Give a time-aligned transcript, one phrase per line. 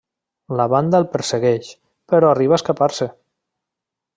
[0.61, 1.69] La banda el persegueix,
[2.13, 3.11] però arriba a escapar-se.